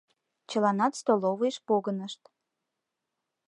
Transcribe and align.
Чыланат 0.49 0.93
столовыйыш 1.01 1.57
погынышт. 1.67 2.21